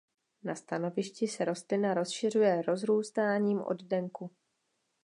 Na 0.43 0.55
stanovišti 0.55 1.27
se 1.27 1.45
rostlina 1.45 1.93
rozšiřuje 1.93 2.61
rozrůstáním 2.61 3.61
oddenku. 3.61 4.31